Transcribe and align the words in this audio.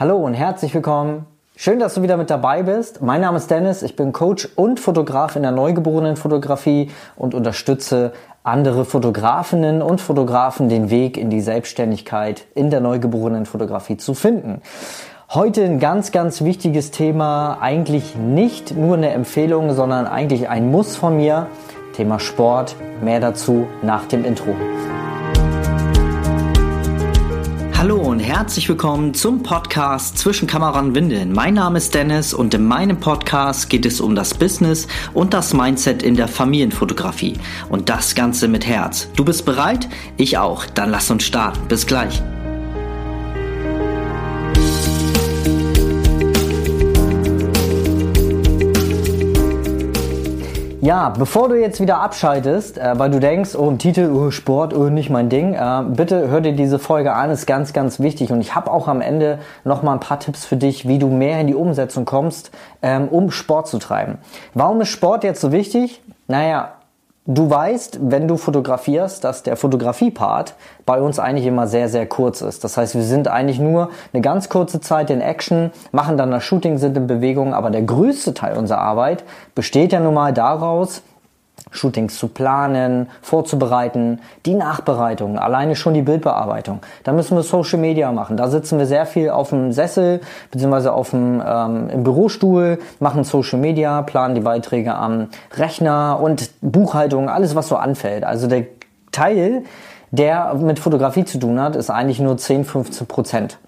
Hallo 0.00 0.16
und 0.18 0.34
herzlich 0.34 0.72
willkommen. 0.74 1.26
Schön, 1.56 1.80
dass 1.80 1.94
du 1.94 2.02
wieder 2.02 2.16
mit 2.16 2.30
dabei 2.30 2.62
bist. 2.62 3.02
Mein 3.02 3.20
Name 3.20 3.36
ist 3.36 3.50
Dennis, 3.50 3.82
ich 3.82 3.96
bin 3.96 4.12
Coach 4.12 4.48
und 4.54 4.78
Fotograf 4.78 5.34
in 5.34 5.42
der 5.42 5.50
Neugeborenenfotografie 5.50 6.92
und 7.16 7.34
unterstütze 7.34 8.12
andere 8.44 8.84
Fotografinnen 8.84 9.82
und 9.82 10.00
Fotografen 10.00 10.68
den 10.68 10.90
Weg 10.90 11.16
in 11.16 11.30
die 11.30 11.40
Selbstständigkeit 11.40 12.44
in 12.54 12.70
der 12.70 12.78
Neugeborenenfotografie 12.78 13.96
zu 13.96 14.14
finden. 14.14 14.62
Heute 15.30 15.64
ein 15.64 15.80
ganz, 15.80 16.12
ganz 16.12 16.44
wichtiges 16.44 16.92
Thema, 16.92 17.58
eigentlich 17.60 18.14
nicht 18.14 18.76
nur 18.76 18.96
eine 18.96 19.10
Empfehlung, 19.10 19.72
sondern 19.72 20.06
eigentlich 20.06 20.48
ein 20.48 20.70
Muss 20.70 20.94
von 20.94 21.16
mir. 21.16 21.48
Thema 21.94 22.20
Sport. 22.20 22.76
Mehr 23.02 23.18
dazu 23.18 23.66
nach 23.82 24.04
dem 24.04 24.24
Intro. 24.24 24.54
Hallo 27.78 27.94
und 27.98 28.18
herzlich 28.18 28.68
willkommen 28.68 29.14
zum 29.14 29.44
Podcast 29.44 30.18
Zwischen 30.18 30.48
Kamera 30.48 30.80
und 30.80 30.96
Windeln. 30.96 31.32
Mein 31.32 31.54
Name 31.54 31.78
ist 31.78 31.94
Dennis 31.94 32.34
und 32.34 32.52
in 32.52 32.64
meinem 32.64 32.98
Podcast 32.98 33.70
geht 33.70 33.86
es 33.86 34.00
um 34.00 34.16
das 34.16 34.34
Business 34.34 34.88
und 35.14 35.32
das 35.32 35.54
Mindset 35.54 36.02
in 36.02 36.16
der 36.16 36.26
Familienfotografie. 36.26 37.38
Und 37.68 37.88
das 37.88 38.16
Ganze 38.16 38.48
mit 38.48 38.66
Herz. 38.66 39.08
Du 39.14 39.24
bist 39.24 39.44
bereit? 39.44 39.88
Ich 40.16 40.38
auch. 40.38 40.66
Dann 40.66 40.90
lass 40.90 41.08
uns 41.12 41.22
starten. 41.22 41.68
Bis 41.68 41.86
gleich. 41.86 42.20
Ja, 50.88 51.10
bevor 51.10 51.50
du 51.50 51.54
jetzt 51.54 51.82
wieder 51.82 52.00
abschaltest, 52.00 52.78
äh, 52.78 52.98
weil 52.98 53.10
du 53.10 53.20
denkst, 53.20 53.54
oh, 53.54 53.70
Titel, 53.72 54.10
oh, 54.10 54.30
Sport, 54.30 54.72
oh, 54.72 54.88
nicht 54.88 55.10
mein 55.10 55.28
Ding, 55.28 55.52
äh, 55.52 55.82
bitte 55.86 56.30
hör 56.30 56.40
dir 56.40 56.54
diese 56.54 56.78
Folge 56.78 57.12
an, 57.12 57.28
ist 57.28 57.44
ganz, 57.44 57.74
ganz 57.74 58.00
wichtig. 58.00 58.32
Und 58.32 58.40
ich 58.40 58.54
habe 58.54 58.70
auch 58.70 58.88
am 58.88 59.02
Ende 59.02 59.38
noch 59.64 59.82
mal 59.82 59.92
ein 59.92 60.00
paar 60.00 60.18
Tipps 60.18 60.46
für 60.46 60.56
dich, 60.56 60.88
wie 60.88 60.98
du 60.98 61.08
mehr 61.08 61.42
in 61.42 61.46
die 61.46 61.54
Umsetzung 61.54 62.06
kommst, 62.06 62.52
ähm, 62.80 63.08
um 63.08 63.30
Sport 63.30 63.68
zu 63.68 63.78
treiben. 63.78 64.16
Warum 64.54 64.80
ist 64.80 64.88
Sport 64.88 65.24
jetzt 65.24 65.42
so 65.42 65.52
wichtig? 65.52 66.00
Naja, 66.26 66.72
Du 67.30 67.50
weißt, 67.50 67.98
wenn 68.00 68.26
du 68.26 68.38
fotografierst, 68.38 69.22
dass 69.22 69.42
der 69.42 69.58
Fotografie-Part 69.58 70.54
bei 70.86 70.98
uns 70.98 71.18
eigentlich 71.18 71.44
immer 71.44 71.66
sehr, 71.66 71.90
sehr 71.90 72.06
kurz 72.06 72.40
ist. 72.40 72.64
Das 72.64 72.78
heißt, 72.78 72.94
wir 72.94 73.02
sind 73.02 73.28
eigentlich 73.28 73.58
nur 73.58 73.90
eine 74.14 74.22
ganz 74.22 74.48
kurze 74.48 74.80
Zeit 74.80 75.10
in 75.10 75.20
Action, 75.20 75.70
machen 75.92 76.16
dann 76.16 76.30
das 76.30 76.42
Shooting, 76.42 76.78
sind 76.78 76.96
in 76.96 77.06
Bewegung, 77.06 77.52
aber 77.52 77.68
der 77.68 77.82
größte 77.82 78.32
Teil 78.32 78.56
unserer 78.56 78.78
Arbeit 78.78 79.24
besteht 79.54 79.92
ja 79.92 80.00
nun 80.00 80.14
mal 80.14 80.32
daraus, 80.32 81.02
Shootings 81.70 82.18
zu 82.18 82.28
planen, 82.28 83.08
vorzubereiten, 83.20 84.20
die 84.46 84.54
Nachbereitung, 84.54 85.38
alleine 85.38 85.76
schon 85.76 85.94
die 85.94 86.02
Bildbearbeitung. 86.02 86.80
Da 87.04 87.12
müssen 87.12 87.36
wir 87.36 87.42
Social 87.42 87.78
Media 87.78 88.10
machen. 88.12 88.36
Da 88.36 88.48
sitzen 88.48 88.78
wir 88.78 88.86
sehr 88.86 89.06
viel 89.06 89.30
auf 89.30 89.50
dem 89.50 89.72
Sessel 89.72 90.20
beziehungsweise 90.50 90.92
auf 90.92 91.10
dem 91.10 91.42
ähm, 91.46 91.90
im 91.90 92.04
Bürostuhl, 92.04 92.78
machen 93.00 93.24
Social 93.24 93.58
Media, 93.58 94.02
planen 94.02 94.34
die 94.34 94.40
Beiträge 94.40 94.94
am 94.94 95.28
Rechner 95.56 96.18
und 96.20 96.50
Buchhaltung, 96.60 97.28
alles 97.28 97.54
was 97.54 97.68
so 97.68 97.76
anfällt. 97.76 98.24
Also 98.24 98.46
der 98.46 98.66
Teil, 99.12 99.64
der 100.10 100.54
mit 100.54 100.78
Fotografie 100.78 101.24
zu 101.24 101.38
tun 101.38 101.60
hat, 101.60 101.76
ist 101.76 101.90
eigentlich 101.90 102.20
nur 102.20 102.36
10, 102.36 102.64
15 102.64 103.06
Prozent. 103.06 103.58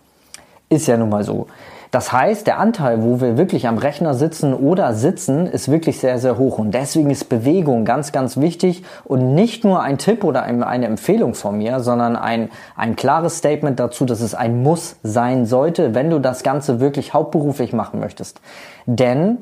Ist 0.68 0.86
ja 0.86 0.96
nun 0.96 1.08
mal 1.08 1.24
so. 1.24 1.48
Das 1.90 2.12
heißt, 2.12 2.46
der 2.46 2.58
Anteil, 2.60 3.02
wo 3.02 3.20
wir 3.20 3.36
wirklich 3.36 3.66
am 3.66 3.76
Rechner 3.76 4.14
sitzen 4.14 4.54
oder 4.54 4.94
sitzen, 4.94 5.46
ist 5.46 5.68
wirklich 5.70 5.98
sehr, 5.98 6.18
sehr 6.18 6.38
hoch. 6.38 6.58
Und 6.58 6.72
deswegen 6.72 7.10
ist 7.10 7.28
Bewegung 7.28 7.84
ganz, 7.84 8.12
ganz 8.12 8.36
wichtig 8.36 8.84
und 9.04 9.34
nicht 9.34 9.64
nur 9.64 9.82
ein 9.82 9.98
Tipp 9.98 10.22
oder 10.22 10.44
eine 10.44 10.86
Empfehlung 10.86 11.34
von 11.34 11.58
mir, 11.58 11.80
sondern 11.80 12.14
ein, 12.14 12.50
ein 12.76 12.94
klares 12.94 13.38
Statement 13.38 13.80
dazu, 13.80 14.04
dass 14.04 14.20
es 14.20 14.36
ein 14.36 14.62
Muss 14.62 14.96
sein 15.02 15.46
sollte, 15.46 15.94
wenn 15.94 16.10
du 16.10 16.20
das 16.20 16.44
Ganze 16.44 16.78
wirklich 16.78 17.12
hauptberuflich 17.12 17.72
machen 17.72 17.98
möchtest. 17.98 18.40
Denn 18.86 19.38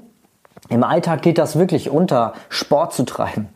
im 0.71 0.85
Alltag 0.85 1.21
geht 1.21 1.37
das 1.37 1.59
wirklich 1.59 1.91
unter, 1.91 2.33
Sport 2.49 2.95
zu 2.95 3.05
treiben. 3.05 3.49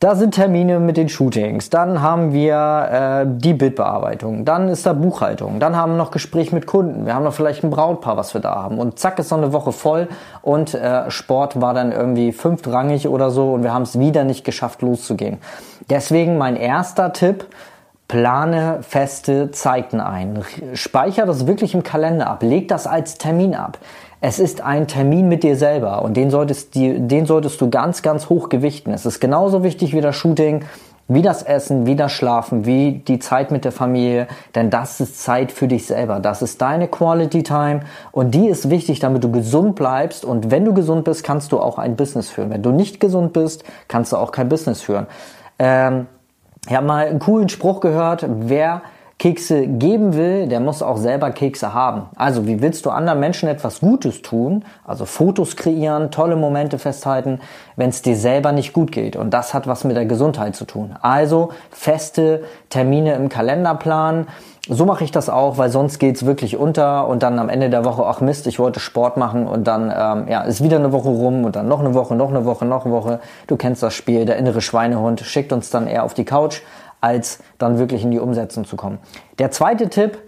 Da 0.00 0.14
sind 0.14 0.34
Termine 0.34 0.80
mit 0.80 0.96
den 0.96 1.10
Shootings, 1.10 1.68
dann 1.68 2.00
haben 2.00 2.32
wir 2.32 2.54
äh, 2.90 3.26
die 3.28 3.52
Bildbearbeitung, 3.52 4.46
dann 4.46 4.68
ist 4.68 4.86
da 4.86 4.94
Buchhaltung, 4.94 5.60
dann 5.60 5.76
haben 5.76 5.92
wir 5.92 5.98
noch 5.98 6.10
Gespräch 6.10 6.52
mit 6.52 6.66
Kunden, 6.66 7.04
wir 7.04 7.14
haben 7.14 7.24
noch 7.24 7.34
vielleicht 7.34 7.62
ein 7.64 7.68
Brautpaar, 7.68 8.16
was 8.16 8.32
wir 8.32 8.40
da 8.40 8.54
haben. 8.54 8.78
Und 8.78 8.98
zack 8.98 9.18
ist 9.18 9.30
noch 9.30 9.36
eine 9.36 9.52
Woche 9.52 9.72
voll. 9.72 10.08
Und 10.40 10.72
äh, 10.72 11.10
Sport 11.10 11.60
war 11.60 11.74
dann 11.74 11.92
irgendwie 11.92 12.32
fünftrangig 12.32 13.08
oder 13.08 13.30
so. 13.30 13.52
Und 13.52 13.62
wir 13.62 13.74
haben 13.74 13.82
es 13.82 13.98
wieder 13.98 14.24
nicht 14.24 14.42
geschafft 14.42 14.80
loszugehen. 14.80 15.36
Deswegen 15.90 16.38
mein 16.38 16.56
erster 16.56 17.12
Tipp, 17.12 17.44
plane 18.08 18.78
feste 18.80 19.50
Zeiten 19.50 20.00
ein. 20.00 20.42
Speicher 20.72 21.26
das 21.26 21.46
wirklich 21.46 21.74
im 21.74 21.82
Kalender 21.82 22.28
ab, 22.28 22.42
leg 22.42 22.68
das 22.68 22.86
als 22.86 23.18
Termin 23.18 23.54
ab. 23.54 23.76
Es 24.22 24.38
ist 24.38 24.60
ein 24.60 24.86
Termin 24.86 25.28
mit 25.28 25.42
dir 25.42 25.56
selber 25.56 26.02
und 26.02 26.14
den 26.14 26.30
solltest, 26.30 26.74
den 26.74 27.24
solltest 27.24 27.58
du 27.60 27.70
ganz, 27.70 28.02
ganz 28.02 28.28
hoch 28.28 28.50
gewichten. 28.50 28.92
Es 28.92 29.06
ist 29.06 29.18
genauso 29.18 29.62
wichtig 29.62 29.94
wie 29.94 30.02
das 30.02 30.14
Shooting, 30.14 30.64
wie 31.08 31.22
das 31.22 31.42
Essen, 31.42 31.86
wie 31.86 31.96
das 31.96 32.12
Schlafen, 32.12 32.66
wie 32.66 33.02
die 33.08 33.18
Zeit 33.18 33.50
mit 33.50 33.64
der 33.64 33.72
Familie, 33.72 34.28
denn 34.54 34.68
das 34.68 35.00
ist 35.00 35.22
Zeit 35.22 35.50
für 35.50 35.68
dich 35.68 35.86
selber. 35.86 36.20
Das 36.20 36.42
ist 36.42 36.60
deine 36.60 36.86
Quality 36.86 37.42
Time 37.42 37.80
und 38.12 38.34
die 38.34 38.46
ist 38.48 38.68
wichtig, 38.68 39.00
damit 39.00 39.24
du 39.24 39.32
gesund 39.32 39.74
bleibst 39.74 40.24
und 40.24 40.50
wenn 40.50 40.66
du 40.66 40.74
gesund 40.74 41.04
bist, 41.04 41.24
kannst 41.24 41.50
du 41.50 41.58
auch 41.58 41.78
ein 41.78 41.96
Business 41.96 42.28
führen. 42.28 42.50
Wenn 42.50 42.62
du 42.62 42.72
nicht 42.72 43.00
gesund 43.00 43.32
bist, 43.32 43.64
kannst 43.88 44.12
du 44.12 44.18
auch 44.18 44.32
kein 44.32 44.50
Business 44.50 44.82
führen. 44.82 45.06
Ähm, 45.58 46.06
ich 46.68 46.76
habe 46.76 46.86
mal 46.86 47.06
einen 47.06 47.20
coolen 47.20 47.48
Spruch 47.48 47.80
gehört, 47.80 48.26
wer 48.28 48.82
Kekse 49.20 49.66
geben 49.66 50.14
will, 50.14 50.48
der 50.48 50.60
muss 50.60 50.82
auch 50.82 50.96
selber 50.96 51.30
Kekse 51.30 51.74
haben. 51.74 52.08
Also 52.16 52.46
wie 52.46 52.62
willst 52.62 52.86
du 52.86 52.90
anderen 52.90 53.20
Menschen 53.20 53.50
etwas 53.50 53.80
Gutes 53.80 54.22
tun, 54.22 54.64
also 54.82 55.04
Fotos 55.04 55.56
kreieren, 55.56 56.10
tolle 56.10 56.36
Momente 56.36 56.78
festhalten, 56.78 57.38
wenn 57.76 57.90
es 57.90 58.00
dir 58.00 58.16
selber 58.16 58.52
nicht 58.52 58.72
gut 58.72 58.92
geht? 58.92 59.16
Und 59.16 59.34
das 59.34 59.52
hat 59.52 59.66
was 59.66 59.84
mit 59.84 59.94
der 59.94 60.06
Gesundheit 60.06 60.56
zu 60.56 60.64
tun. 60.64 60.96
Also 61.02 61.50
feste 61.70 62.44
Termine 62.70 63.12
im 63.12 63.28
Kalender 63.28 63.74
planen. 63.74 64.26
So 64.66 64.86
mache 64.86 65.04
ich 65.04 65.10
das 65.10 65.28
auch, 65.28 65.58
weil 65.58 65.68
sonst 65.68 65.98
geht's 65.98 66.24
wirklich 66.24 66.56
unter 66.56 67.06
und 67.06 67.22
dann 67.22 67.38
am 67.38 67.50
Ende 67.50 67.68
der 67.68 67.84
Woche, 67.84 68.04
ach 68.06 68.22
Mist, 68.22 68.46
ich 68.46 68.58
wollte 68.58 68.80
Sport 68.80 69.18
machen 69.18 69.46
und 69.46 69.66
dann 69.66 69.92
ähm, 69.94 70.28
ja, 70.28 70.42
ist 70.42 70.64
wieder 70.64 70.78
eine 70.78 70.92
Woche 70.92 71.08
rum 71.08 71.44
und 71.44 71.56
dann 71.56 71.68
noch 71.68 71.80
eine 71.80 71.92
Woche, 71.92 72.14
noch 72.14 72.30
eine 72.30 72.46
Woche, 72.46 72.64
noch 72.64 72.86
eine 72.86 72.94
Woche. 72.94 73.20
Du 73.48 73.56
kennst 73.56 73.82
das 73.82 73.92
Spiel, 73.92 74.24
der 74.24 74.38
innere 74.38 74.62
Schweinehund 74.62 75.20
schickt 75.20 75.52
uns 75.52 75.68
dann 75.68 75.86
eher 75.86 76.04
auf 76.04 76.14
die 76.14 76.24
Couch 76.24 76.62
als 77.00 77.38
dann 77.58 77.78
wirklich 77.78 78.02
in 78.02 78.10
die 78.10 78.18
Umsetzung 78.18 78.64
zu 78.64 78.76
kommen. 78.76 78.98
Der 79.38 79.50
zweite 79.50 79.88
Tipp 79.88 80.18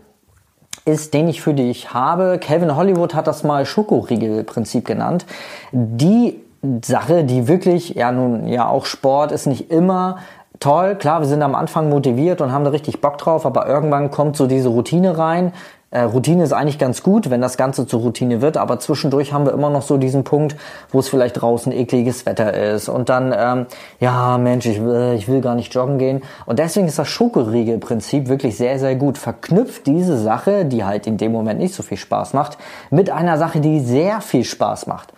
ist, 0.84 1.15
den 1.15 1.28
ich 1.28 1.43
für 1.43 1.55
dich 1.55 1.94
habe. 1.94 2.38
Calvin 2.41 2.75
Hollywood 2.75 3.15
hat 3.15 3.27
das 3.27 3.44
mal 3.44 3.66
Schokoriegel-Prinzip 3.66 4.84
genannt. 4.84 5.27
Die 5.71 6.41
Sache, 6.84 7.25
die 7.25 7.49
wirklich, 7.49 7.91
ja 7.91 8.12
nun, 8.12 8.47
ja 8.47 8.69
auch 8.69 8.84
Sport 8.84 9.32
ist 9.32 9.47
nicht 9.47 9.71
immer 9.71 10.19
toll. 10.61 10.97
Klar, 10.97 11.21
wir 11.21 11.27
sind 11.27 11.43
am 11.43 11.55
Anfang 11.55 11.88
motiviert 11.88 12.41
und 12.41 12.53
haben 12.53 12.65
da 12.65 12.71
richtig 12.71 13.00
Bock 13.00 13.19
drauf, 13.19 13.47
aber 13.47 13.66
irgendwann 13.66 14.11
kommt 14.11 14.37
so 14.37 14.47
diese 14.47 14.69
Routine 14.69 15.19
rein. 15.19 15.53
Äh, 15.93 16.05
Routine 16.05 16.43
ist 16.43 16.55
eigentlich 16.55 16.79
ganz 16.79 17.03
gut, 17.03 17.29
wenn 17.29 17.43
das 17.43 17.59
Ganze 17.59 17.87
zur 17.87 18.01
Routine 18.01 18.41
wird, 18.41 18.57
aber 18.57 18.81
zwischendurch 18.81 19.35
haben 19.35 19.45
wir 19.45 19.53
immer 19.53 19.69
noch 19.69 19.83
so 19.83 19.99
diesen 19.99 20.25
Punkt, 20.25 20.57
wo 20.91 20.99
es 20.99 21.09
vielleicht 21.11 21.41
draußen 21.41 21.71
ekliges 21.71 22.25
Wetter 22.25 22.55
ist 22.55 22.89
und 22.89 23.11
dann, 23.11 23.35
ähm, 23.37 23.67
ja 24.01 24.39
Mensch, 24.39 24.65
ich 24.65 24.83
will, 24.83 25.15
ich 25.17 25.29
will 25.29 25.43
gar 25.43 25.55
nicht 25.55 25.75
joggen 25.75 25.99
gehen. 25.99 26.23
Und 26.47 26.59
deswegen 26.59 26.89
ist 26.89 26.99
das 26.99 27.09
Schokoriegelprinzip 27.09 28.29
wirklich 28.29 28.57
sehr, 28.57 28.79
sehr 28.79 28.97
gut. 28.97 29.19
Verknüpft 29.19 29.87
diese 29.87 30.17
Sache, 30.17 30.65
die 30.65 30.83
halt 30.83 31.07
in 31.07 31.19
dem 31.19 31.31
Moment 31.31 31.61
nicht 31.61 31.75
so 31.75 31.83
viel 31.83 31.99
Spaß 31.99 32.33
macht, 32.33 32.57
mit 32.91 33.11
einer 33.11 33.37
Sache, 33.37 33.61
die 33.61 33.81
sehr 33.81 34.23
viel 34.23 34.45
Spaß 34.45 34.87
macht. 34.87 35.13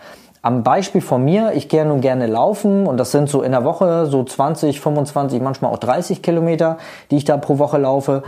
Am 0.45 0.61
Beispiel 0.61 1.01
von 1.01 1.25
mir, 1.25 1.53
ich 1.55 1.69
gehe 1.69 1.83
nun 1.87 2.01
gerne 2.01 2.27
laufen 2.27 2.85
und 2.85 2.97
das 2.97 3.11
sind 3.11 3.29
so 3.29 3.41
in 3.41 3.51
der 3.51 3.63
Woche 3.63 4.05
so 4.05 4.23
20, 4.23 4.79
25, 4.79 5.41
manchmal 5.41 5.71
auch 5.73 5.79
30 5.79 6.21
Kilometer, 6.21 6.77
die 7.09 7.17
ich 7.17 7.25
da 7.25 7.37
pro 7.37 7.57
Woche 7.57 7.79
laufe. 7.79 8.21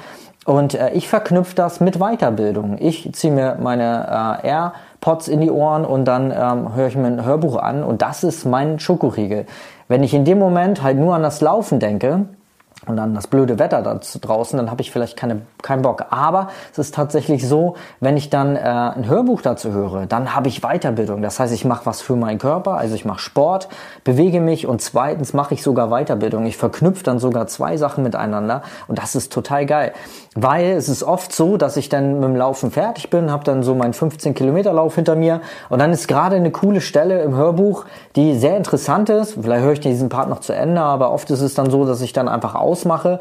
Und 0.47 0.75
äh, 0.75 0.91
ich 0.91 1.09
verknüpfe 1.09 1.55
das 1.55 1.81
mit 1.81 1.99
Weiterbildung. 1.99 2.77
Ich 2.79 3.11
ziehe 3.11 3.33
mir 3.33 3.57
meine 3.59 4.39
äh, 4.41 4.47
AirPods 4.47 5.27
in 5.27 5.41
die 5.41 5.51
Ohren 5.51 5.83
und 5.83 6.05
dann 6.05 6.31
ähm, 6.31 6.73
höre 6.73 6.87
ich 6.87 6.95
mir 6.95 7.07
ein 7.07 7.25
Hörbuch 7.25 7.57
an 7.57 7.83
und 7.83 8.01
das 8.01 8.23
ist 8.23 8.45
mein 8.45 8.79
Schokoriegel. 8.79 9.45
Wenn 9.89 10.03
ich 10.03 10.13
in 10.13 10.23
dem 10.23 10.39
Moment 10.39 10.81
halt 10.81 10.97
nur 10.97 11.15
an 11.15 11.21
das 11.21 11.41
Laufen 11.41 11.81
denke, 11.81 12.27
und 12.87 12.97
dann 12.97 13.13
das 13.13 13.27
blöde 13.27 13.59
Wetter 13.59 13.81
da 13.81 13.99
draußen, 13.99 14.57
dann 14.57 14.71
habe 14.71 14.81
ich 14.81 14.91
vielleicht 14.91 15.17
keine, 15.17 15.41
keinen 15.61 15.81
Bock. 15.81 16.05
Aber 16.09 16.49
es 16.71 16.79
ist 16.79 16.95
tatsächlich 16.95 17.47
so, 17.47 17.75
wenn 17.99 18.17
ich 18.17 18.29
dann 18.29 18.55
äh, 18.55 18.59
ein 18.59 19.07
Hörbuch 19.07 19.41
dazu 19.41 19.71
höre, 19.71 20.05
dann 20.05 20.35
habe 20.35 20.47
ich 20.47 20.61
Weiterbildung. 20.61 21.21
Das 21.21 21.39
heißt, 21.39 21.53
ich 21.53 21.65
mache 21.65 21.85
was 21.85 22.01
für 22.01 22.15
meinen 22.15 22.39
Körper, 22.39 22.77
also 22.77 22.95
ich 22.95 23.05
mache 23.05 23.19
Sport, 23.19 23.67
bewege 24.03 24.41
mich 24.41 24.67
und 24.67 24.81
zweitens 24.81 25.33
mache 25.33 25.53
ich 25.53 25.63
sogar 25.63 25.89
Weiterbildung. 25.89 26.45
Ich 26.45 26.57
verknüpfe 26.57 27.03
dann 27.03 27.19
sogar 27.19 27.47
zwei 27.47 27.77
Sachen 27.77 28.03
miteinander 28.03 28.63
und 28.87 28.97
das 28.97 29.15
ist 29.15 29.31
total 29.31 29.65
geil. 29.65 29.93
Weil 30.35 30.71
es 30.71 30.87
ist 30.87 31.03
oft 31.03 31.33
so, 31.33 31.57
dass 31.57 31.77
ich 31.77 31.89
dann 31.89 32.19
mit 32.19 32.23
dem 32.23 32.35
Laufen 32.35 32.71
fertig 32.71 33.09
bin, 33.09 33.31
habe 33.31 33.43
dann 33.43 33.63
so 33.63 33.73
meinen 33.73 33.93
15 33.93 34.35
Kilometer 34.35 34.71
Lauf 34.71 34.95
hinter 34.95 35.15
mir 35.15 35.41
und 35.69 35.79
dann 35.79 35.91
ist 35.91 36.07
gerade 36.07 36.35
eine 36.35 36.51
coole 36.51 36.81
Stelle 36.81 37.21
im 37.21 37.35
Hörbuch, 37.35 37.85
die 38.15 38.37
sehr 38.37 38.55
interessant 38.55 39.09
ist. 39.09 39.37
Vielleicht 39.41 39.63
höre 39.63 39.73
ich 39.73 39.79
diesen 39.79 40.09
Part 40.09 40.29
noch 40.29 40.39
zu 40.39 40.53
Ende, 40.53 40.81
aber 40.81 41.11
oft 41.11 41.29
ist 41.31 41.41
es 41.41 41.55
dann 41.55 41.69
so, 41.69 41.85
dass 41.85 42.01
ich 42.01 42.13
dann 42.13 42.27
einfach 42.27 42.55
ausmache 42.77 43.19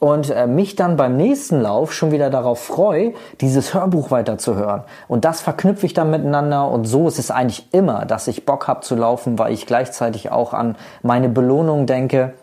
und 0.00 0.30
äh, 0.30 0.46
mich 0.46 0.76
dann 0.76 0.96
beim 0.96 1.16
nächsten 1.16 1.60
Lauf 1.60 1.92
schon 1.92 2.10
wieder 2.12 2.28
darauf 2.28 2.60
freue, 2.60 3.14
dieses 3.40 3.72
Hörbuch 3.72 4.10
weiterzuhören. 4.10 4.82
Und 5.08 5.24
das 5.24 5.40
verknüpfe 5.40 5.86
ich 5.86 5.94
dann 5.94 6.10
miteinander 6.10 6.68
und 6.68 6.84
so 6.84 7.08
ist 7.08 7.18
es 7.18 7.30
eigentlich 7.30 7.68
immer, 7.72 8.04
dass 8.04 8.28
ich 8.28 8.44
Bock 8.44 8.68
habe 8.68 8.80
zu 8.80 8.94
laufen, 8.94 9.38
weil 9.38 9.52
ich 9.52 9.66
gleichzeitig 9.66 10.30
auch 10.30 10.52
an 10.52 10.76
meine 11.02 11.28
Belohnung 11.28 11.86
denke 11.86 12.34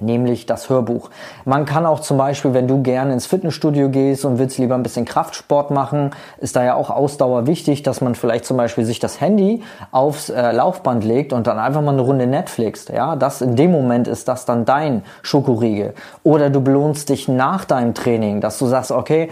nämlich 0.00 0.46
das 0.46 0.68
Hörbuch. 0.68 1.10
Man 1.44 1.64
kann 1.64 1.86
auch 1.86 2.00
zum 2.00 2.18
Beispiel, 2.18 2.54
wenn 2.54 2.68
du 2.68 2.82
gerne 2.82 3.12
ins 3.12 3.26
Fitnessstudio 3.26 3.88
gehst 3.88 4.24
und 4.24 4.38
willst 4.38 4.58
lieber 4.58 4.74
ein 4.74 4.82
bisschen 4.82 5.04
Kraftsport 5.04 5.70
machen, 5.70 6.10
ist 6.38 6.56
da 6.56 6.64
ja 6.64 6.74
auch 6.74 6.90
Ausdauer 6.90 7.46
wichtig, 7.46 7.82
dass 7.82 8.00
man 8.00 8.14
vielleicht 8.14 8.44
zum 8.44 8.56
Beispiel 8.56 8.84
sich 8.84 8.98
das 8.98 9.20
Handy 9.20 9.62
aufs 9.90 10.30
äh, 10.30 10.52
Laufband 10.52 11.04
legt 11.04 11.32
und 11.32 11.46
dann 11.46 11.58
einfach 11.58 11.82
mal 11.82 11.92
eine 11.92 12.02
Runde 12.02 12.26
Netflix. 12.26 12.88
Ja, 12.88 13.16
das 13.16 13.40
in 13.40 13.56
dem 13.56 13.72
Moment 13.72 14.08
ist 14.08 14.28
das 14.28 14.44
dann 14.44 14.64
dein 14.64 15.02
Schokoriegel. 15.22 15.94
Oder 16.22 16.50
du 16.50 16.60
belohnst 16.60 17.08
dich 17.08 17.28
nach 17.28 17.64
deinem 17.64 17.94
Training, 17.94 18.40
dass 18.40 18.58
du 18.58 18.66
sagst, 18.66 18.90
okay, 18.90 19.28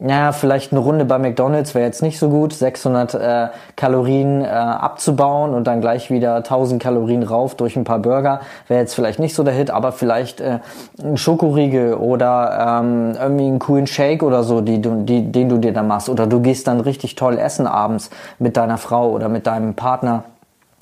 ja, 0.00 0.30
vielleicht 0.30 0.70
eine 0.70 0.80
Runde 0.80 1.04
bei 1.04 1.18
McDonald's 1.18 1.74
wäre 1.74 1.84
jetzt 1.84 2.02
nicht 2.02 2.20
so 2.20 2.28
gut, 2.28 2.52
600 2.52 3.14
äh, 3.14 3.48
Kalorien 3.74 4.42
äh, 4.42 4.46
abzubauen 4.46 5.54
und 5.54 5.66
dann 5.66 5.80
gleich 5.80 6.08
wieder 6.08 6.36
1000 6.36 6.80
Kalorien 6.80 7.24
rauf 7.24 7.56
durch 7.56 7.74
ein 7.74 7.82
paar 7.82 7.98
Burger 7.98 8.40
wäre 8.68 8.78
jetzt 8.80 8.94
vielleicht 8.94 9.18
nicht 9.18 9.34
so 9.34 9.42
der 9.42 9.54
Hit, 9.54 9.70
aber 9.70 9.90
vielleicht 9.90 10.40
äh, 10.40 10.60
ein 11.02 11.16
Schokoriegel 11.16 11.94
oder 11.94 12.80
ähm, 12.80 13.16
irgendwie 13.20 13.46
einen 13.46 13.58
coolen 13.58 13.88
Shake 13.88 14.22
oder 14.22 14.44
so, 14.44 14.60
die 14.60 14.80
die, 14.80 15.32
den 15.32 15.48
du 15.48 15.58
dir 15.58 15.72
dann 15.72 15.88
machst 15.88 16.08
oder 16.08 16.28
du 16.28 16.40
gehst 16.40 16.68
dann 16.68 16.80
richtig 16.80 17.16
toll 17.16 17.36
essen 17.36 17.66
abends 17.66 18.10
mit 18.38 18.56
deiner 18.56 18.78
Frau 18.78 19.10
oder 19.10 19.28
mit 19.28 19.48
deinem 19.48 19.74
Partner, 19.74 20.22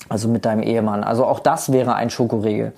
also 0.09 0.27
mit 0.27 0.45
deinem 0.45 0.61
Ehemann. 0.61 1.03
Also 1.03 1.25
auch 1.25 1.39
das 1.39 1.71
wäre 1.71 1.95
ein 1.95 2.11
Schokoriegel. 2.11 2.73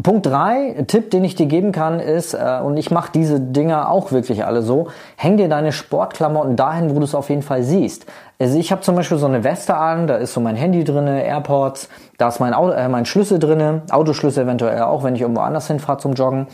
Punkt 0.00 0.26
drei, 0.26 0.84
Tipp, 0.86 1.10
den 1.10 1.24
ich 1.24 1.34
dir 1.34 1.46
geben 1.46 1.72
kann, 1.72 2.00
ist, 2.00 2.34
äh, 2.34 2.60
und 2.62 2.76
ich 2.76 2.90
mache 2.90 3.12
diese 3.12 3.40
Dinger 3.40 3.90
auch 3.90 4.12
wirklich 4.12 4.44
alle 4.44 4.62
so, 4.62 4.88
häng 5.16 5.36
dir 5.36 5.48
deine 5.48 5.72
Sportklamotten 5.72 6.56
dahin, 6.56 6.90
wo 6.90 6.98
du 6.98 7.04
es 7.04 7.14
auf 7.14 7.28
jeden 7.28 7.42
Fall 7.42 7.62
siehst. 7.62 8.06
Also 8.40 8.58
ich 8.58 8.72
habe 8.72 8.80
zum 8.80 8.94
Beispiel 8.94 9.18
so 9.18 9.26
eine 9.26 9.44
Weste 9.44 9.76
an, 9.76 10.06
da 10.06 10.16
ist 10.16 10.32
so 10.32 10.40
mein 10.40 10.56
Handy 10.56 10.84
drinne, 10.84 11.24
AirPods, 11.24 11.88
da 12.18 12.28
ist 12.28 12.40
mein, 12.40 12.54
Auto, 12.54 12.72
äh, 12.72 12.88
mein 12.88 13.04
Schlüssel 13.04 13.38
drinne, 13.38 13.82
Autoschlüssel 13.90 14.44
eventuell 14.44 14.80
auch, 14.82 15.04
wenn 15.04 15.14
ich 15.14 15.20
irgendwo 15.20 15.42
anders 15.42 15.66
hinfahre 15.66 15.98
zum 15.98 16.14
Joggen 16.14 16.46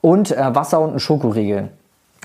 und 0.00 0.36
äh, 0.36 0.54
Wasser 0.54 0.80
und 0.80 0.94
ein 0.94 1.00
Schokoriegel 1.00 1.70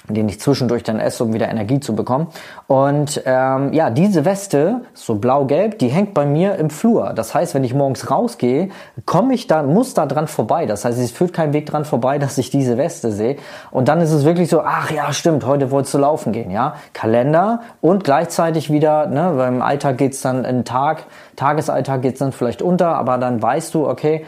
den 0.10 0.30
ich 0.30 0.40
zwischendurch 0.40 0.84
dann 0.84 1.00
esse, 1.00 1.24
um 1.24 1.34
wieder 1.34 1.50
Energie 1.50 1.80
zu 1.80 1.96
bekommen. 1.96 2.28
Und 2.68 3.22
ähm, 3.26 3.74
ja, 3.74 3.90
diese 3.90 4.26
Weste, 4.26 4.82
so 4.94 5.16
blau-gelb, 5.16 5.80
die 5.80 5.88
hängt 5.88 6.14
bei 6.14 6.26
mir 6.26 6.56
im 6.56 6.70
Flur. 6.70 7.14
Das 7.14 7.34
heißt, 7.34 7.56
wenn 7.56 7.64
ich 7.64 7.74
morgens 7.74 8.12
rausgehe, 8.12 8.70
komme 9.06 9.34
ich 9.34 9.48
da, 9.48 9.64
muss 9.64 9.94
da 9.94 10.06
dran 10.06 10.28
vorbei. 10.28 10.66
Das 10.66 10.86
heißt, 10.86 11.00
es 11.00 11.12
führt 11.12 11.34
kein 11.34 11.54
Weg 11.54 11.66
dran 11.66 11.86
vorbei, 11.86 12.20
dass 12.20 12.38
ich 12.38 12.50
diese 12.50 12.78
Weste 12.78 13.12
sehe. 13.12 13.38
Und 13.72 13.88
dann 13.88 14.02
ist 14.02 14.12
es 14.12 14.26
wirklich 14.26 14.50
so, 14.50 14.62
ach 14.62 14.92
ja, 14.92 15.12
stimmt, 15.12 15.46
heute 15.46 15.72
wolltest 15.72 15.94
du 15.94 15.98
laufen 15.98 16.34
gehen, 16.34 16.52
ja. 16.52 16.76
Kalender 16.94 17.62
und 17.82 18.04
gleichzeitig 18.04 18.72
wieder, 18.72 19.08
ne, 19.08 19.34
beim 19.38 19.62
Alltag 19.62 19.98
geht's 19.98 20.22
dann 20.22 20.46
in 20.46 20.66
Tag, 20.66 21.06
Tagesalltag 21.36 22.02
geht's 22.02 22.20
dann 22.20 22.32
vielleicht 22.32 22.62
unter, 22.62 22.96
aber 22.96 23.18
dann 23.18 23.42
weißt 23.42 23.74
du, 23.74 23.88
okay, 23.88 24.26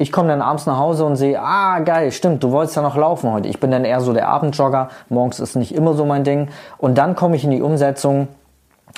ich 0.00 0.12
komme 0.12 0.28
dann 0.28 0.40
abends 0.40 0.64
nach 0.64 0.78
Hause 0.78 1.04
und 1.04 1.16
sehe, 1.16 1.38
ah 1.38 1.80
geil, 1.80 2.10
stimmt, 2.10 2.42
du 2.42 2.50
wolltest 2.52 2.74
ja 2.74 2.80
noch 2.80 2.96
laufen 2.96 3.30
heute. 3.30 3.48
Ich 3.48 3.60
bin 3.60 3.70
dann 3.70 3.84
eher 3.84 4.00
so 4.00 4.14
der 4.14 4.28
Abendjogger, 4.28 4.88
morgens 5.10 5.40
ist 5.40 5.56
nicht 5.56 5.74
immer 5.74 5.92
so 5.92 6.06
mein 6.06 6.24
Ding. 6.24 6.48
Und 6.78 6.96
dann 6.96 7.14
komme 7.14 7.36
ich 7.36 7.44
in 7.44 7.50
die 7.50 7.60
Umsetzung 7.60 8.28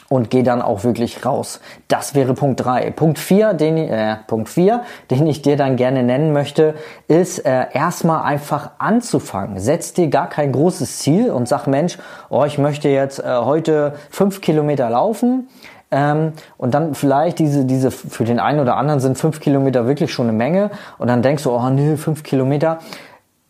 und 0.09 0.31
gehe 0.31 0.45
dann 0.45 0.63
auch 0.63 0.85
wirklich 0.85 1.27
raus. 1.27 1.61
Das 1.89 2.15
wäre 2.15 2.35
Punkt 2.35 2.65
3. 2.65 2.93
Punkt 2.93 3.19
4, 3.19 3.55
den, 3.55 3.79
äh, 3.79 4.17
Punkt 4.29 4.49
4, 4.49 4.83
den 5.11 5.27
ich 5.27 5.43
dir 5.43 5.57
dann 5.57 5.75
gerne 5.75 6.05
nennen 6.05 6.33
möchte, 6.33 6.75
ist 7.09 7.41
äh, 7.41 7.67
erstmal 7.73 8.23
einfach 8.23 8.71
anzufangen. 8.79 9.59
Setz 9.59 9.95
dir 9.95 10.07
gar 10.07 10.29
kein 10.29 10.53
großes 10.53 11.01
Ziel 11.01 11.31
und 11.31 11.49
sag, 11.49 11.67
Mensch, 11.67 11.99
oh, 12.31 12.45
ich 12.45 12.59
möchte 12.59 12.89
jetzt 12.89 13.19
äh, 13.19 13.39
heute 13.39 13.95
fünf 14.09 14.41
Kilometer 14.41 14.89
laufen. 14.89 15.49
Ähm, 15.93 16.33
und 16.57 16.75
dann 16.75 16.95
vielleicht 16.95 17.39
diese, 17.39 17.65
diese, 17.65 17.91
für 17.91 18.25
den 18.25 18.41
einen 18.41 18.59
oder 18.59 18.77
anderen 18.77 18.99
sind 18.99 19.19
fünf 19.19 19.39
Kilometer 19.41 19.87
wirklich 19.87 20.13
schon 20.13 20.27
eine 20.27 20.37
Menge. 20.37 20.71
Und 20.99 21.09
dann 21.09 21.23
denkst 21.23 21.45
du, 21.45 21.53
oh 21.53 21.71
nö, 21.71 21.97
fünf 21.97 22.23
Kilometer. 22.23 22.79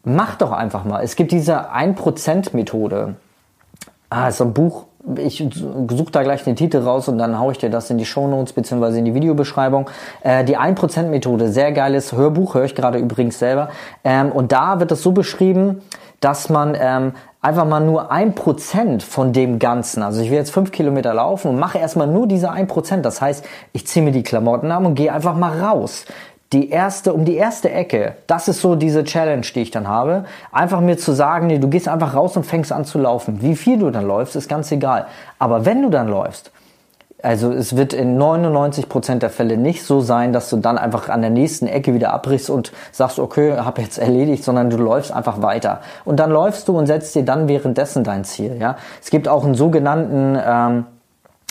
Mach 0.05 0.35
doch 0.35 0.51
einfach 0.51 0.85
mal. 0.85 1.03
Es 1.03 1.15
gibt 1.15 1.31
diese 1.31 1.73
1%-Methode. 1.73 3.15
Ah, 4.11 4.29
ist 4.29 4.39
so 4.39 4.45
ein 4.45 4.53
Buch. 4.53 4.87
Ich 5.17 5.39
suche 5.39 6.13
da 6.13 6.23
gleich 6.23 6.45
den 6.45 6.57
Titel 6.57 6.79
raus 6.79 7.09
und 7.09 7.19
dann 7.19 7.39
haue 7.39 7.53
ich 7.53 7.59
dir 7.59 7.71
das 7.71 7.91
in 7.91 7.99
die 7.99 8.05
Shownotes 8.05 8.53
beziehungsweise 8.53 8.99
in 8.99 9.05
die 9.05 9.15
Videobeschreibung. 9.15 9.89
Äh, 10.23 10.45
die 10.45 10.59
1%-Methode, 10.59 11.49
sehr 11.49 11.73
geiles 11.73 12.13
Hörbuch, 12.13 12.55
höre 12.55 12.65
ich 12.65 12.75
gerade 12.75 12.99
übrigens 12.99 13.39
selber. 13.39 13.71
Ähm, 14.05 14.31
und 14.33 14.53
da 14.53 14.81
wird 14.81 14.93
es 14.93 15.03
so 15.03 15.13
beschrieben, 15.13 15.83
dass 16.21 16.49
man 16.49 16.77
ähm, 16.79 17.13
einfach 17.43 17.67
mal 17.67 17.81
nur 17.81 18.13
ein 18.13 18.35
Prozent 18.35 19.03
von 19.03 19.33
dem 19.33 19.59
Ganzen, 19.59 20.03
also 20.03 20.23
ich 20.23 20.31
will 20.31 20.39
jetzt 20.39 20.53
fünf 20.53 20.71
Kilometer 20.71 21.13
laufen 21.13 21.49
und 21.49 21.59
mache 21.59 21.77
erstmal 21.79 22.07
nur 22.07 22.29
diese 22.29 22.51
ein 22.51 22.69
Prozent. 22.69 23.05
Das 23.05 23.21
heißt, 23.21 23.45
ich 23.73 23.87
ziehe 23.87 24.05
mir 24.05 24.13
die 24.13 24.23
Klamotten 24.23 24.71
an 24.71 24.87
und 24.87 24.95
gehe 24.95 25.13
einfach 25.13 25.37
mal 25.37 25.61
raus. 25.61 26.07
Die 26.53 26.71
erste, 26.71 27.15
um 27.15 27.25
die 27.25 27.35
erste 27.35 27.71
Ecke, 27.71 28.17
das 28.27 28.47
ist 28.47 28.61
so 28.61 28.77
diese 28.77 29.05
Challenge, 29.05 29.47
die 29.55 29.63
ich 29.63 29.71
dann 29.71 29.89
habe. 29.89 30.27
Einfach 30.53 30.81
mir 30.81 30.99
zu 30.99 31.13
sagen, 31.13 31.47
nee, 31.47 31.59
du 31.59 31.69
gehst 31.69 31.89
einfach 31.89 32.15
raus 32.15 32.37
und 32.37 32.45
fängst 32.45 32.73
an 32.73 32.85
zu 32.85 32.99
laufen. 32.99 33.43
Wie 33.43 33.57
viel 33.57 33.79
du 33.79 33.91
dann 33.91 34.07
läufst, 34.07 34.37
ist 34.37 34.49
ganz 34.49 34.71
egal. 34.71 35.07
Aber 35.39 35.65
wenn 35.65 35.83
du 35.83 35.89
dann 35.89 36.09
läufst, 36.09 36.53
also 37.23 37.53
es 37.53 37.77
wird 37.77 37.93
in 37.93 38.17
99 38.17 38.89
Prozent 38.89 39.23
der 39.23 39.31
Fälle 39.31 39.57
nicht 39.57 39.85
so 39.85 40.01
sein, 40.01 40.33
dass 40.33 40.51
du 40.51 40.57
dann 40.57 40.77
einfach 40.77 41.09
an 41.09 41.21
der 41.21 41.31
nächsten 41.31 41.67
Ecke 41.67 41.95
wieder 41.95 42.13
abbrichst 42.13 42.51
und 42.51 42.73
sagst, 42.91 43.19
okay, 43.19 43.57
hab 43.59 43.79
jetzt 43.79 43.99
erledigt, 43.99 44.43
sondern 44.45 44.71
du 44.71 44.77
läufst 44.77 45.13
einfach 45.13 45.41
weiter. 45.41 45.81
Und 46.05 46.19
dann 46.19 46.31
läufst 46.31 46.67
du 46.69 46.77
und 46.77 46.87
setzt 46.87 47.15
dir 47.15 47.25
dann 47.25 47.49
währenddessen 47.49 48.03
dein 48.03 48.25
Ziel. 48.25 48.57
Ja, 48.59 48.77
Es 49.01 49.11
gibt 49.11 49.29
auch 49.29 49.45
einen 49.45 49.55
sogenannten 49.55 50.37
ähm, 50.45 50.87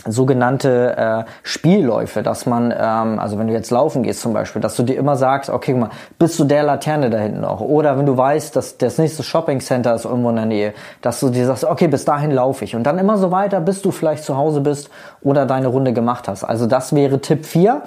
sogenannte 0.08 0.98
äh, 0.98 1.32
Spielläufe, 1.44 2.24
dass 2.24 2.46
man, 2.46 2.74
ähm, 2.76 3.20
also 3.20 3.38
wenn 3.38 3.48
du 3.48 3.54
jetzt 3.54 3.70
laufen 3.72 4.04
gehst 4.04 4.22
zum 4.22 4.34
Beispiel, 4.34 4.62
dass 4.62 4.76
du 4.76 4.84
dir 4.84 4.98
immer 4.98 5.16
sagst, 5.16 5.50
okay, 5.50 5.74
guck 5.74 5.82
mal, 5.82 5.90
bist 6.18 6.40
du 6.40 6.44
der 6.44 6.64
Laterne 6.64 7.10
da 7.10 7.20
hinten 7.20 7.42
noch? 7.42 7.62
Oder 7.62 7.98
wenn 7.98 8.06
du 8.06 8.18
weißt, 8.18 8.56
dass 8.56 8.78
das 8.78 8.98
nächste 8.98 9.24
Shopping 9.24 9.60
Center 9.60 9.94
ist 9.94 10.06
irgendwo 10.06 10.30
in 10.30 10.38
der 10.38 10.46
Nähe, 10.46 10.74
dass 11.02 11.20
du 11.20 11.30
dir 11.30 11.46
sagst, 11.46 11.66
okay, 11.66 11.88
bis 11.88 12.06
dahin 12.06 12.32
laufe 12.32 12.66
ich. 12.66 12.76
Und 12.76 12.84
dann 12.84 12.98
immer 12.98 13.18
so 13.18 13.32
weiter, 13.32 13.62
bis 13.62 13.82
du 13.82 13.92
vielleicht 13.92 14.24
zu 14.24 14.38
Hause 14.38 14.62
bist 14.62 14.90
oder 15.22 15.46
deine 15.46 15.68
Runde 15.68 15.94
gemacht 15.94 16.28
hast. 16.28 16.44
Also 16.44 16.66
das 16.66 16.96
wäre 16.96 17.20
Tipp 17.20 17.46
4. 17.46 17.84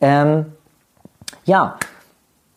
Ähm, 0.00 0.46
ja, 1.44 1.76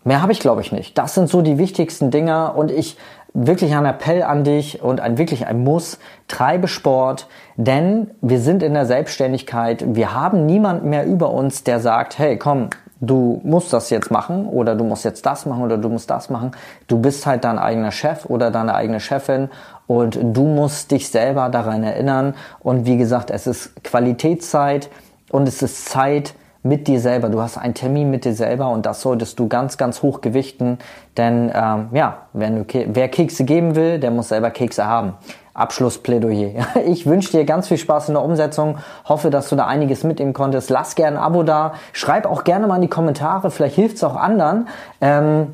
mehr 0.04 0.22
habe 0.22 0.32
ich 0.32 0.40
glaube 0.40 0.62
ich 0.62 0.72
nicht. 0.72 0.98
Das 0.98 1.14
sind 1.14 1.30
so 1.30 1.42
die 1.42 1.58
wichtigsten 1.58 2.12
Dinger 2.12 2.54
und 2.56 2.72
ich 2.72 2.98
wirklich 3.36 3.76
ein 3.76 3.86
Appell 3.86 4.24
an 4.24 4.44
dich 4.44 4.82
und 4.82 5.02
ein 5.02 5.18
wirklich 5.18 5.46
ein 5.46 5.64
Muss, 5.64 6.00
treibe 6.28 6.68
Sport, 6.68 7.28
denn 7.58 8.12
wir 8.22 8.40
sind 8.40 8.64
in 8.64 8.74
der 8.74 8.86
Selbstständigkeit, 8.86 9.84
wir 9.96 10.14
haben 10.14 10.46
niemand 10.46 10.86
mehr 10.86 11.06
über 11.06 11.30
uns, 11.32 11.64
der 11.64 11.80
sagt, 11.80 12.18
hey, 12.18 12.38
komm, 12.38 12.70
du 13.02 13.42
musst 13.44 13.74
das 13.74 13.90
jetzt 13.90 14.10
machen 14.10 14.48
oder 14.48 14.76
du 14.76 14.86
musst 14.86 15.04
jetzt 15.04 15.26
das 15.26 15.46
machen 15.46 15.64
oder 15.64 15.78
du 15.78 15.90
musst 15.90 16.10
das 16.10 16.30
machen. 16.30 16.52
Du 16.88 17.00
bist 17.00 17.26
halt 17.26 17.44
dein 17.44 17.60
eigener 17.60 17.92
Chef 17.92 18.26
oder 18.26 18.52
deine 18.52 18.74
eigene 18.74 19.02
Chefin 19.02 19.50
und 19.86 20.18
du 20.22 20.44
musst 20.46 20.92
dich 20.92 21.10
selber 21.10 21.50
daran 21.50 21.84
erinnern. 21.84 22.36
Und 22.62 22.86
wie 22.86 22.98
gesagt, 22.98 23.32
es 23.32 23.48
ist 23.48 23.84
Qualitätszeit 23.84 24.90
und 25.30 25.48
es 25.48 25.62
ist 25.62 25.90
Zeit, 25.90 26.34
mit 26.66 26.88
dir 26.88 27.00
selber. 27.00 27.30
Du 27.30 27.42
hast 27.42 27.58
einen 27.58 27.76
Termin 27.76 28.10
mit 28.10 28.26
dir 28.26 28.34
selber 28.34 28.70
und 28.70 28.88
das 28.88 29.02
solltest 29.02 29.40
du 29.40 29.48
ganz, 29.48 29.78
ganz 29.78 30.02
hoch 30.02 30.22
gewichten. 30.22 30.80
Denn 31.16 31.52
ähm, 31.54 31.90
ja, 31.92 32.24
wenn 32.34 32.56
du, 32.56 32.86
wer 32.88 33.08
Kekse 33.08 33.46
geben 33.46 33.76
will, 33.76 34.00
der 34.00 34.10
muss 34.10 34.30
selber 34.30 34.50
Kekse 34.50 34.86
haben. 34.86 35.14
Abschlussplädoyer. 35.54 36.66
Ich 36.86 37.06
wünsche 37.06 37.32
dir 37.32 37.46
ganz 37.46 37.68
viel 37.68 37.78
Spaß 37.78 38.10
in 38.10 38.16
der 38.16 38.24
Umsetzung. 38.24 38.80
Hoffe, 39.06 39.30
dass 39.30 39.50
du 39.50 39.56
da 39.56 39.68
einiges 39.68 40.04
mitnehmen 40.04 40.34
konntest. 40.34 40.72
Lass 40.72 40.96
gerne 40.96 41.18
ein 41.18 41.24
Abo 41.24 41.44
da. 41.44 41.74
Schreib 41.94 42.26
auch 42.26 42.44
gerne 42.44 42.66
mal 42.66 42.78
in 42.78 42.82
die 42.82 42.88
Kommentare. 42.88 43.52
Vielleicht 43.52 43.76
hilft 43.76 43.98
es 43.98 44.04
auch 44.04 44.16
anderen. 44.16 44.68
Ähm, 45.02 45.54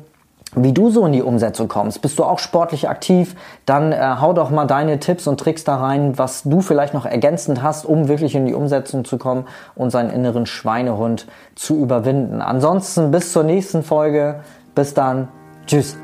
wie 0.54 0.72
du 0.72 0.90
so 0.90 1.06
in 1.06 1.12
die 1.12 1.22
Umsetzung 1.22 1.68
kommst. 1.68 2.02
Bist 2.02 2.18
du 2.18 2.24
auch 2.24 2.38
sportlich 2.38 2.88
aktiv? 2.88 3.34
Dann 3.66 3.92
äh, 3.92 4.16
hau 4.20 4.32
doch 4.32 4.50
mal 4.50 4.66
deine 4.66 4.98
Tipps 5.00 5.26
und 5.26 5.40
Tricks 5.40 5.64
da 5.64 5.76
rein, 5.76 6.18
was 6.18 6.42
du 6.42 6.60
vielleicht 6.60 6.94
noch 6.94 7.06
ergänzend 7.06 7.62
hast, 7.62 7.84
um 7.84 8.08
wirklich 8.08 8.34
in 8.34 8.46
die 8.46 8.54
Umsetzung 8.54 9.04
zu 9.04 9.18
kommen 9.18 9.46
und 9.74 9.90
seinen 9.90 10.10
inneren 10.10 10.46
Schweinehund 10.46 11.26
zu 11.54 11.76
überwinden. 11.76 12.42
Ansonsten 12.42 13.10
bis 13.10 13.32
zur 13.32 13.44
nächsten 13.44 13.82
Folge. 13.82 14.40
Bis 14.74 14.94
dann. 14.94 15.28
Tschüss. 15.66 15.96